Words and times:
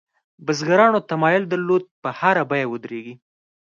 بزګرانو 0.45 0.99
تمایل 1.09 1.43
درلود 1.51 1.83
په 2.01 2.09
هره 2.19 2.43
بیه 2.49 2.67
ودرېږي. 2.69 3.15